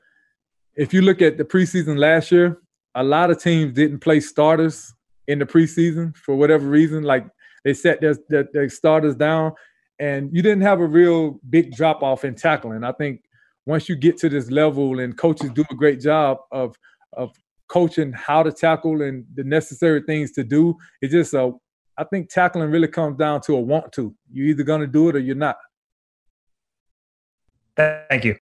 if 0.75 0.93
you 0.93 1.03
look 1.03 1.23
at 1.23 1.39
the 1.39 1.45
preseason 1.45 1.97
last 1.97 2.33
year, 2.33 2.62
a 2.95 3.03
lot 3.03 3.31
of 3.31 3.43
teams 3.43 3.75
didn't 3.75 4.01
play 4.01 4.21
starters 4.21 4.93
in 5.29 5.39
the 5.39 5.47
preseason 5.47 6.17
for 6.17 6.35
whatever 6.37 6.67
reason. 6.67 7.03
Like 7.03 7.27
they 7.65 7.75
set 7.75 8.01
their, 8.01 8.17
their, 8.29 8.49
their 8.53 8.69
starters 8.69 9.15
down, 9.15 9.53
and 9.99 10.31
you 10.33 10.43
didn't 10.43 10.63
have 10.63 10.81
a 10.81 10.87
real 10.87 11.41
big 11.49 11.73
drop 11.73 12.03
off 12.03 12.25
in 12.25 12.35
tackling. 12.35 12.85
I 12.85 12.93
think 12.93 13.23
once 13.67 13.89
you 13.89 13.97
get 13.97 14.17
to 14.19 14.29
this 14.29 14.51
level, 14.51 15.01
and 15.01 15.17
coaches 15.17 15.51
do 15.51 15.65
a 15.71 15.75
great 15.75 16.01
job 16.01 16.39
of 16.51 16.77
of 17.15 17.31
coaching 17.69 18.13
how 18.13 18.43
to 18.43 18.53
tackle 18.53 19.03
and 19.03 19.25
the 19.35 19.45
necessary 19.45 20.03
things 20.03 20.33
to 20.33 20.45
do, 20.45 20.77
it's 21.01 21.13
just 21.13 21.35
a. 21.35 21.53
I 21.99 22.05
think 22.05 22.31
tackling 22.31 22.71
really 22.71 22.89
comes 22.89 23.19
down 23.19 23.43
to 23.43 23.55
a 23.55 23.61
want 23.61 23.93
to. 23.93 24.15
You're 24.33 24.49
either 24.49 24.63
going 24.63 24.81
to 24.81 24.87
do 24.87 25.11
it 25.11 25.17
or 25.17 25.19
you're 25.19 25.37
not. 25.37 25.57
Thank 27.77 28.25
you. 28.25 28.37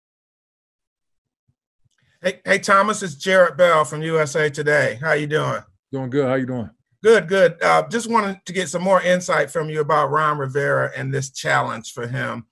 Hey, 2.20 2.40
hey, 2.44 2.58
Thomas, 2.58 3.00
it's 3.04 3.14
Jarrett 3.14 3.56
Bell 3.56 3.84
from 3.84 4.02
USA 4.02 4.50
Today. 4.50 4.98
How 5.00 5.12
you 5.12 5.28
doing? 5.28 5.62
Doing 5.92 6.10
good. 6.10 6.26
How 6.26 6.34
you 6.34 6.46
doing? 6.46 6.68
Good, 7.00 7.28
good. 7.28 7.62
Uh, 7.62 7.87
just 7.88 8.10
wanted 8.10 8.44
to 8.44 8.52
get 8.52 8.68
some 8.68 8.82
more 8.82 9.00
insight 9.00 9.52
from 9.52 9.70
you 9.70 9.80
about 9.80 10.10
Ron 10.10 10.37
Rivera 10.37 10.90
and 10.96 11.14
this 11.14 11.30
challenge 11.30 11.92
for 11.92 12.08
him. 12.08 12.44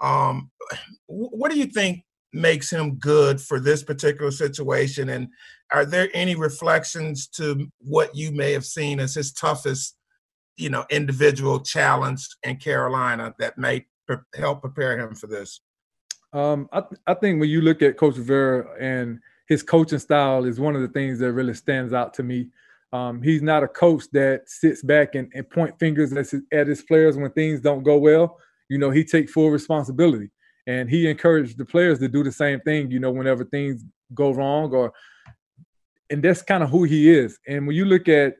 Um, 0.00 0.52
what 1.08 1.50
do 1.50 1.58
you 1.58 1.66
think 1.66 2.04
makes 2.32 2.70
him 2.70 2.94
good 2.94 3.40
for 3.40 3.58
this 3.58 3.82
particular 3.82 4.30
situation? 4.30 5.08
And 5.08 5.26
are 5.72 5.84
there 5.84 6.08
any 6.14 6.36
reflections 6.36 7.26
to 7.30 7.66
what 7.80 8.14
you 8.14 8.30
may 8.30 8.52
have 8.52 8.64
seen 8.64 9.00
as 9.00 9.16
his 9.16 9.32
toughest, 9.32 9.96
you 10.56 10.70
know, 10.70 10.84
individual 10.90 11.58
challenge 11.58 12.24
in 12.44 12.58
Carolina 12.58 13.34
that 13.40 13.58
may 13.58 13.84
pre- 14.06 14.18
help 14.36 14.60
prepare 14.60 14.96
him 14.96 15.16
for 15.16 15.26
this? 15.26 15.60
Um, 16.32 16.68
I, 16.72 16.82
I 17.06 17.14
think 17.14 17.40
when 17.40 17.48
you 17.48 17.60
look 17.60 17.82
at 17.82 17.96
Coach 17.96 18.16
Rivera 18.16 18.66
and 18.80 19.18
his 19.48 19.62
coaching 19.62 19.98
style 19.98 20.44
is 20.44 20.60
one 20.60 20.76
of 20.76 20.82
the 20.82 20.88
things 20.88 21.18
that 21.20 21.32
really 21.32 21.54
stands 21.54 21.92
out 21.92 22.12
to 22.14 22.22
me. 22.22 22.48
Um, 22.92 23.22
he's 23.22 23.42
not 23.42 23.62
a 23.62 23.68
coach 23.68 24.04
that 24.12 24.48
sits 24.48 24.82
back 24.82 25.14
and, 25.14 25.30
and 25.34 25.48
point 25.48 25.78
fingers 25.78 26.12
at 26.12 26.30
his, 26.30 26.42
at 26.52 26.66
his 26.66 26.82
players 26.82 27.16
when 27.16 27.30
things 27.32 27.60
don't 27.60 27.82
go 27.82 27.98
well. 27.98 28.38
You 28.68 28.78
know, 28.78 28.90
he 28.90 29.04
takes 29.04 29.32
full 29.32 29.50
responsibility 29.50 30.30
and 30.66 30.88
he 30.88 31.08
encouraged 31.08 31.56
the 31.58 31.64
players 31.64 31.98
to 31.98 32.08
do 32.08 32.22
the 32.22 32.32
same 32.32 32.60
thing, 32.60 32.90
you 32.90 33.00
know, 33.00 33.10
whenever 33.10 33.44
things 33.44 33.84
go 34.14 34.30
wrong 34.32 34.72
or 34.74 34.92
and 36.10 36.22
that's 36.22 36.42
kind 36.42 36.62
of 36.62 36.70
who 36.70 36.84
he 36.84 37.10
is. 37.10 37.38
And 37.46 37.66
when 37.66 37.76
you 37.76 37.84
look 37.84 38.08
at 38.08 38.36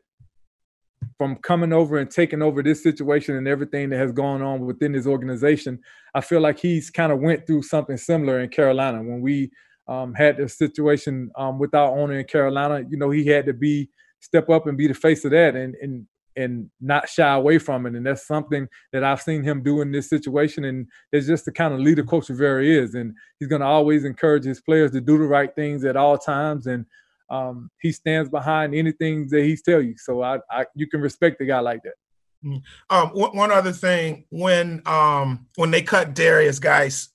from 1.17 1.37
coming 1.37 1.73
over 1.73 1.99
and 1.99 2.11
taking 2.11 2.43
over 2.43 2.62
this 2.62 2.83
situation 2.83 3.37
and 3.37 3.49
everything 3.49 3.90
that 3.90 3.99
has 3.99 4.12
gone 4.12 4.43
on 4.43 4.67
within 4.67 4.93
his 4.93 5.07
organization, 5.07 5.78
I 6.14 6.21
feel 6.21 6.40
like 6.40 6.59
he's 6.59 6.90
kind 6.90 7.12
of 7.12 7.21
went 7.21 7.47
through 7.47 7.62
something 7.62 7.97
similar 7.97 8.40
in 8.40 8.49
Carolina 8.50 9.02
when 9.02 9.21
we 9.21 9.50
um, 9.88 10.14
had 10.14 10.37
the 10.37 10.49
situation 10.49 11.31
um, 11.37 11.59
with 11.59 11.75
our 11.75 11.97
owner 11.99 12.19
in 12.19 12.26
Carolina. 12.26 12.85
You 12.88 12.99
know, 12.99 13.11
he 13.11 13.26
had 13.26 13.47
to 13.47 13.52
be 13.52 13.88
step 14.21 14.50
up 14.50 14.67
and 14.67 14.76
be 14.76 14.87
the 14.87 14.95
face 14.95 15.25
of 15.25 15.31
that 15.31 15.55
and 15.55 15.75
and 15.81 16.07
and 16.38 16.71
not 16.81 17.09
shy 17.09 17.35
away 17.35 17.59
from 17.59 17.85
it. 17.85 17.97
And 17.97 18.07
that's 18.07 18.26
something 18.26 18.69
that 18.93 19.02
I've 19.02 19.21
seen 19.21 19.43
him 19.43 19.62
do 19.62 19.81
in 19.81 19.90
this 19.90 20.09
situation. 20.09 20.64
And 20.64 20.87
it's 21.11 21.26
just 21.26 21.45
the 21.45 21.52
kind 21.52 21.75
of 21.75 21.81
leader 21.81 22.05
Coach 22.05 22.28
Rivera 22.28 22.64
is. 22.64 22.95
And 22.95 23.12
he's 23.40 23.49
going 23.49 23.61
to 23.61 23.67
always 23.67 24.05
encourage 24.05 24.45
his 24.45 24.61
players 24.61 24.93
to 24.93 25.00
do 25.00 25.19
the 25.19 25.25
right 25.25 25.52
things 25.52 25.85
at 25.85 25.97
all 25.97 26.17
times. 26.17 26.69
And 26.69 26.87
um, 27.30 27.70
he 27.80 27.92
stands 27.92 28.30
behind 28.30 28.75
anything 28.75 29.28
that 29.28 29.42
he's 29.42 29.62
tell 29.62 29.82
you. 29.82 29.94
So 29.99 30.23
I, 30.23 30.38
I 30.50 30.66
you 30.75 30.87
can 30.87 31.00
respect 31.00 31.40
a 31.40 31.44
guy 31.44 31.61
like 31.61 31.82
that. 31.82 31.94
Mm. 32.44 32.62
Um, 32.90 33.08
one 33.11 33.50
other 33.50 33.73
thing, 33.73 34.25
when 34.30 34.82
um, 34.87 35.47
when 35.56 35.70
they 35.70 35.82
cut 35.82 36.14
Derrius 36.14 36.61
Guice 36.61 37.11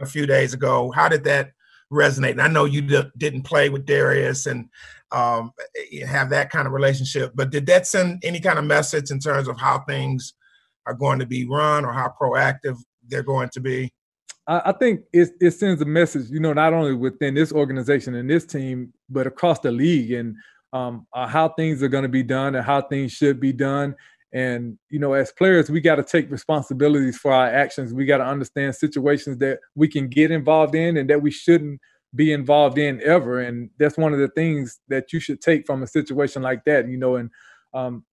a 0.00 0.06
few 0.06 0.26
days 0.26 0.54
ago, 0.54 0.90
how 0.90 1.08
did 1.08 1.24
that 1.24 1.52
resonate? 1.92 2.32
And 2.32 2.42
I 2.42 2.48
know 2.48 2.64
you 2.64 2.82
d- 2.82 3.10
didn't 3.16 3.42
play 3.42 3.68
with 3.68 3.86
Derrius 3.86 4.50
and 4.50 4.68
um, 5.12 5.52
have 6.06 6.30
that 6.30 6.50
kind 6.50 6.66
of 6.66 6.72
relationship, 6.72 7.32
but 7.34 7.50
did 7.50 7.66
that 7.66 7.86
send 7.86 8.22
any 8.24 8.40
kind 8.40 8.58
of 8.58 8.64
message 8.64 9.10
in 9.10 9.20
terms 9.20 9.46
of 9.46 9.58
how 9.58 9.78
things 9.80 10.34
are 10.86 10.94
going 10.94 11.20
to 11.20 11.26
be 11.26 11.46
run 11.46 11.84
or 11.84 11.92
how 11.92 12.12
proactive 12.20 12.76
they're 13.06 13.22
going 13.22 13.48
to 13.50 13.60
be? 13.60 13.92
I, 14.48 14.72
think 14.72 15.00
it, 15.12 15.30
it 15.40 15.50
sends 15.52 15.82
a 15.82 15.84
message, 15.84 16.30
you 16.30 16.38
know, 16.38 16.52
not 16.52 16.72
only 16.72 16.94
within 16.94 17.34
this 17.34 17.52
organization 17.52 18.14
and 18.14 18.30
this 18.30 18.44
team, 18.44 18.92
but 19.10 19.26
across 19.26 19.58
the 19.58 19.72
league 19.72 20.12
and 20.12 20.36
um, 20.72 21.06
uh, 21.12 21.26
how 21.26 21.48
things 21.48 21.82
are 21.82 21.88
going 21.88 22.04
to 22.04 22.08
be 22.08 22.22
done 22.22 22.54
and 22.54 22.64
how 22.64 22.80
things 22.82 23.12
should 23.12 23.40
be 23.40 23.52
done. 23.52 23.96
And 24.32 24.78
you 24.90 24.98
know, 24.98 25.14
as 25.14 25.32
players, 25.32 25.70
we 25.70 25.80
got 25.80 25.96
to 25.96 26.04
take 26.04 26.30
responsibilities 26.30 27.16
for 27.16 27.32
our 27.32 27.46
actions. 27.46 27.92
We 27.92 28.04
got 28.04 28.18
to 28.18 28.26
understand 28.26 28.74
situations 28.74 29.38
that 29.38 29.60
we 29.74 29.88
can 29.88 30.08
get 30.08 30.30
involved 30.30 30.74
in 30.74 30.96
and 30.96 31.08
that 31.10 31.22
we 31.22 31.30
shouldn't 31.30 31.80
be 32.14 32.32
involved 32.32 32.78
in 32.78 33.00
ever. 33.02 33.40
And 33.40 33.70
that's 33.78 33.96
one 33.96 34.12
of 34.12 34.18
the 34.18 34.28
things 34.28 34.78
that 34.88 35.12
you 35.12 35.20
should 35.20 35.40
take 35.40 35.66
from 35.66 35.82
a 35.82 35.86
situation 35.86 36.42
like 36.42 36.64
that. 36.66 36.88
You 36.88 36.98
know, 36.98 37.16
and 37.16 37.30
um, 37.72 38.04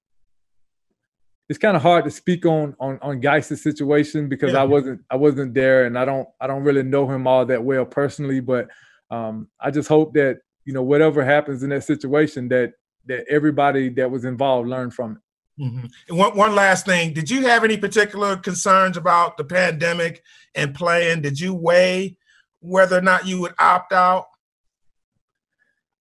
it's 1.49 1.59
kind 1.59 1.75
of 1.75 1.83
hard 1.83 2.05
to 2.05 2.11
speak 2.11 2.45
on 2.45 2.75
on 2.79 2.99
on 3.01 3.19
Guice's 3.19 3.61
situation 3.61 4.29
because 4.29 4.53
yeah. 4.53 4.61
I 4.61 4.63
wasn't 4.63 5.01
I 5.09 5.15
wasn't 5.15 5.53
there 5.53 5.85
and 5.85 5.97
I 5.97 6.05
don't 6.05 6.27
I 6.39 6.47
don't 6.47 6.63
really 6.63 6.83
know 6.83 7.09
him 7.09 7.27
all 7.27 7.45
that 7.45 7.63
well 7.63 7.85
personally. 7.85 8.39
But 8.39 8.69
um, 9.11 9.47
I 9.59 9.71
just 9.71 9.89
hope 9.89 10.13
that 10.13 10.39
you 10.65 10.73
know 10.73 10.83
whatever 10.83 11.23
happens 11.23 11.63
in 11.63 11.69
that 11.69 11.83
situation 11.83 12.47
that 12.49 12.73
that 13.05 13.25
everybody 13.29 13.89
that 13.89 14.09
was 14.09 14.25
involved 14.25 14.69
learned 14.69 14.93
from 14.93 15.13
it. 15.13 15.17
Mm-hmm. 15.63 15.85
And 16.09 16.17
one, 16.17 16.35
one 16.35 16.55
last 16.55 16.85
thing, 16.85 17.13
did 17.13 17.29
you 17.29 17.45
have 17.45 17.63
any 17.63 17.77
particular 17.77 18.37
concerns 18.37 18.97
about 18.97 19.37
the 19.37 19.43
pandemic 19.43 20.23
and 20.55 20.73
playing? 20.73 21.21
Did 21.21 21.39
you 21.39 21.53
weigh 21.53 22.17
whether 22.59 22.97
or 22.97 23.01
not 23.01 23.27
you 23.27 23.39
would 23.41 23.53
opt 23.59 23.93
out? 23.93 24.27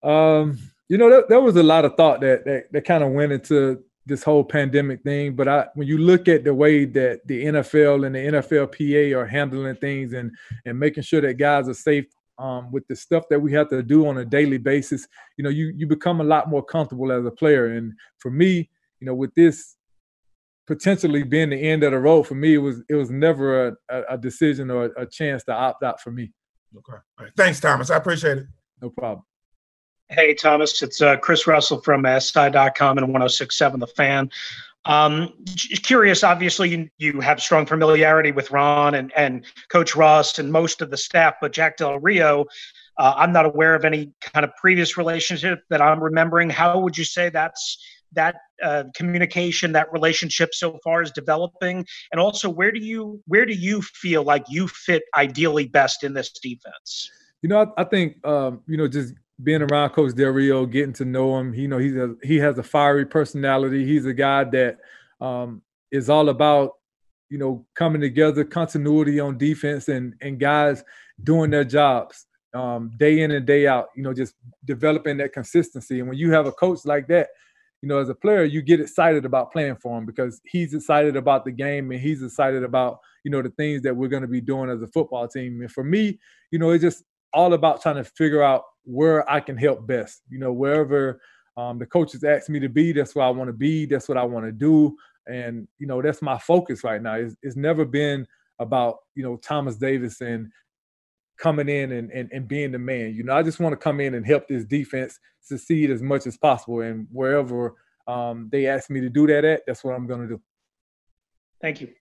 Um, 0.03 0.59
you 0.89 0.97
know, 0.97 1.11
there, 1.11 1.25
there 1.29 1.41
was 1.41 1.57
a 1.57 1.63
lot 1.63 1.85
of 1.85 1.97
thought 1.97 2.21
that 2.23 2.45
that, 2.45 2.73
that 2.73 2.85
kind 2.85 3.05
of 3.05 3.11
went 3.13 3.33
into 3.33 3.83
this 4.07 4.23
whole 4.23 4.45
pandemic 4.45 5.03
thing. 5.03 5.35
But 5.35 5.49
I, 5.49 5.67
when 5.75 5.87
you 5.87 5.99
look 5.99 6.29
at 6.29 6.45
the 6.45 6.55
way 6.55 6.85
that 6.87 7.27
the 7.27 7.45
NFL 7.45 8.07
and 8.07 8.15
the 8.15 8.19
NFLPA 8.19 9.17
are 9.17 9.27
handling 9.27 9.77
things 9.77 10.13
and 10.13 10.33
and 10.65 10.79
making 10.79 11.05
sure 11.05 11.21
that 11.21 11.35
guys 11.35 11.69
are 11.69 11.75
safe 11.75 12.07
um, 12.39 12.73
with 12.73 12.87
the 12.89 12.97
stuff 12.97 13.25
that 13.31 13.41
we 13.41 13.53
have 13.53 13.69
to 13.69 13.83
do 13.83 14.07
on 14.07 14.19
a 14.19 14.25
daily 14.25 14.59
basis, 14.59 15.07
you 15.37 15.45
know, 15.45 15.51
you 15.51 15.73
you 15.77 15.87
become 15.87 16.21
a 16.21 16.25
lot 16.25 16.49
more 16.49 16.65
comfortable 16.65 17.13
as 17.13 17.25
a 17.25 17.31
player. 17.31 17.67
And 17.67 17.93
for 18.19 18.31
me, 18.31 18.69
you 19.01 19.07
know, 19.07 19.15
with 19.15 19.35
this 19.35 19.77
potentially 20.67 21.23
being 21.23 21.51
the 21.51 21.57
end 21.57 21.83
of 21.83 21.93
the 21.93 21.99
road 21.99 22.25
for 22.25 22.35
me, 22.35 22.55
it 22.55 22.59
was 22.59 22.83
it 22.89 22.95
was 22.95 23.11
never 23.11 23.79
a, 23.89 24.03
a 24.11 24.19
decision 24.19 24.71
or 24.71 24.87
a 24.97 25.07
chance 25.07 25.45
to 25.45 25.53
opt 25.53 25.83
out 25.83 26.01
for 26.01 26.11
me. 26.11 26.33
Okay. 26.77 27.31
Thanks, 27.37 27.61
Thomas. 27.61 27.91
I 27.91 27.97
appreciate 27.97 28.39
it. 28.39 28.47
No 28.81 28.91
problem. 28.91 29.25
Hey, 30.15 30.35
Thomas. 30.35 30.83
It's 30.83 31.01
uh, 31.01 31.17
Chris 31.17 31.47
Russell 31.47 31.81
from 31.81 32.05
SI.com 32.05 32.99
and 32.99 33.09
1067 33.09 33.81
The 33.81 33.87
Fan. 33.87 34.31
Um, 34.85 35.33
curious, 35.83 36.23
obviously, 36.23 36.69
you, 36.69 36.91
you 36.99 37.21
have 37.21 37.41
strong 37.41 37.65
familiarity 37.65 38.31
with 38.31 38.51
Ron 38.51 38.95
and, 38.95 39.11
and 39.17 39.47
Coach 39.71 39.97
Ross 39.97 40.39
and 40.39 40.53
most 40.53 40.83
of 40.83 40.91
the 40.91 40.99
staff, 40.99 41.37
but 41.41 41.53
Jack 41.53 41.79
Del 41.79 41.99
Rio, 41.99 42.45
uh, 42.99 43.15
I'm 43.17 43.33
not 43.33 43.47
aware 43.47 43.75
of 43.75 43.87
any 43.87 44.13
kind 44.21 44.45
of 44.45 44.55
previous 44.57 44.99
relationship 44.99 45.63
that 45.71 45.81
I'm 45.81 46.03
remembering. 46.05 46.51
How 46.51 46.79
would 46.79 46.99
you 46.99 47.05
say 47.05 47.31
that's 47.31 47.79
that 48.13 48.35
uh, 48.63 48.85
communication, 48.95 49.73
that 49.73 49.91
relationship 49.95 50.53
so 50.53 50.79
far 50.85 51.01
is 51.01 51.11
developing? 51.13 51.87
And 52.11 52.21
also, 52.21 52.51
where 52.51 52.71
do 52.71 52.81
you 52.81 53.23
where 53.29 53.47
do 53.47 53.55
you 53.55 53.81
feel 53.81 54.25
like 54.25 54.45
you 54.51 54.69
fit 54.69 55.05
ideally 55.17 55.69
best 55.69 56.05
in 56.05 56.13
this 56.13 56.33
defense? 56.33 57.11
You 57.41 57.49
know, 57.49 57.73
I, 57.79 57.81
I 57.81 57.85
think 57.85 58.25
um, 58.27 58.61
you 58.67 58.77
know 58.77 58.89
just 58.89 59.15
being 59.43 59.63
around 59.63 59.91
Coach 59.91 60.15
Del 60.15 60.31
Rio, 60.31 60.67
getting 60.67 60.93
to 60.95 61.05
know 61.05 61.39
him, 61.39 61.55
you 61.55 61.69
know, 61.69 61.79
he's 61.79 61.97
a, 61.97 62.15
he 62.23 62.39
has 62.39 62.59
a 62.59 62.63
fiery 62.63 63.07
personality. 63.07 63.85
He's 63.85 64.07
a 64.07 64.13
guy 64.13 64.45
that 64.45 64.79
um, 65.21 65.63
is 65.91 66.11
all 66.11 66.29
about, 66.29 66.73
you 67.29 67.39
know, 67.39 67.65
coming 67.75 68.01
together, 68.01 68.45
continuity 68.45 69.21
on 69.21 69.39
defense, 69.39 69.89
and 69.89 70.15
and 70.21 70.39
guys 70.39 70.85
doing 71.23 71.51
their 71.51 71.65
jobs 71.65 72.27
um, 72.55 72.93
day 72.99 73.21
in 73.21 73.31
and 73.31 73.47
day 73.47 73.67
out. 73.67 73.89
You 73.97 74.03
know, 74.03 74.13
just 74.13 74.35
developing 74.65 75.17
that 75.19 75.33
consistency. 75.33 76.01
And 76.01 76.09
when 76.09 76.19
you 76.19 76.33
have 76.33 76.47
a 76.47 76.53
coach 76.53 76.85
like 76.85 77.07
that, 77.09 77.29
you 77.83 77.89
know, 77.89 77.99
as 77.99 78.09
a 78.09 78.15
player, 78.15 78.45
you 78.45 78.63
get 78.63 78.81
excited 78.81 79.25
about 79.25 79.51
playing 79.51 79.77
for 79.77 79.99
him 79.99 80.07
because 80.07 80.41
he's 80.45 80.73
excited 80.73 81.17
about 81.17 81.45
the 81.45 81.51
game 81.51 81.91
and 81.91 82.01
he's 82.01 82.23
excited 82.23 82.63
about, 82.63 83.01
you 83.25 83.31
know, 83.31 83.43
the 83.43 83.51
things 83.51 83.83
that 83.83 83.97
we're 83.97 84.09
going 84.09 84.23
to 84.23 84.29
be 84.29 84.41
doing 84.41 84.71
as 84.71 84.83
a 84.83 84.87
football 84.87 85.27
team. 85.27 85.61
And 85.61 85.71
for 85.71 85.83
me, 85.83 86.21
you 86.53 86.61
know, 86.61 86.71
it's 86.71 86.83
just 86.83 87.03
all 87.35 87.55
about 87.55 87.83
trying 87.83 87.97
to 87.97 88.05
figure 88.05 88.43
out 88.43 88.63
where 88.85 89.29
I 89.31 89.41
can 89.41 89.57
help 89.57 89.87
best. 89.87 90.23
You 90.29 90.39
know, 90.39 90.53
wherever 90.53 91.21
um, 91.57 91.79
the 91.79 91.87
coaches 91.87 92.25
ask 92.25 92.49
me 92.49 92.61
to 92.61 92.69
be, 92.69 92.93
that's 92.93 93.15
where 93.15 93.25
I 93.25 93.31
want 93.31 93.49
to 93.49 93.55
be. 93.55 93.87
That's 93.87 94.09
what 94.09 94.19
I 94.19 94.25
want 94.25 94.47
to 94.47 94.53
do. 94.53 94.97
And, 95.27 95.69
you 95.79 95.87
know, 95.87 96.03
that's 96.03 96.23
my 96.23 96.39
focus 96.39 96.83
right 96.83 97.01
now. 97.01 97.15
It's, 97.15 97.37
it's 97.43 97.57
never 97.57 97.85
been 97.85 98.27
about, 98.59 98.97
you 99.15 99.23
know, 99.23 99.37
Thomas 99.37 99.77
Davis 99.77 100.21
and 100.21 100.51
coming 101.39 101.69
in 101.69 101.93
and, 101.93 102.11
and, 102.11 102.31
and 102.33 102.49
being 102.49 102.73
the 102.73 102.79
man. 102.79 103.15
You 103.15 103.25
know, 103.25 103.35
I 103.35 103.43
just 103.43 103.61
want 103.61 103.73
to 103.73 103.77
come 103.77 104.01
in 104.01 104.15
and 104.15 104.27
help 104.27 104.49
this 104.49 104.65
defense 104.65 105.19
succeed 105.41 105.91
as 105.91 106.03
much 106.03 106.27
as 106.27 106.37
possible. 106.37 106.81
And 106.81 107.07
wherever 107.11 107.75
um, 108.07 108.49
they 108.51 108.67
ask 108.67 108.91
me 108.91 109.01
to 109.01 109.09
do 109.09 109.27
that 109.29 109.45
at, 109.45 109.63
that's 109.67 109.85
what 109.85 109.95
I'm 109.95 110.07
going 110.07 110.23
to 110.23 110.29
do. 110.29 110.41
Thank 111.61 111.81
you. 111.81 111.93